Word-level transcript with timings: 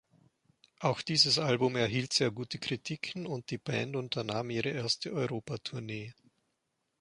Auch 0.79 1.03
dieses 1.03 1.37
Album 1.37 1.75
erhielt 1.75 2.11
sehr 2.11 2.31
gute 2.31 2.57
Kritiken 2.57 3.27
und 3.27 3.51
die 3.51 3.59
Band 3.59 3.95
unternahm 3.95 4.49
ihre 4.49 4.69
erste 4.69 5.13
Europatournee. 5.13 6.15